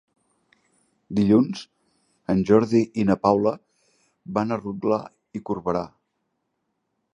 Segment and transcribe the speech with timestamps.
[1.19, 1.61] Dilluns
[2.35, 3.53] en Jordi i na Paula
[4.39, 5.01] van a Rotglà
[5.41, 5.85] i Corberà.